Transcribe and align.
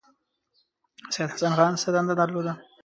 سید 1.13 1.29
حسن 1.33 1.53
خان 1.57 1.73
څه 1.81 1.89
دنده 1.95 2.13
درلوده. 2.19 2.53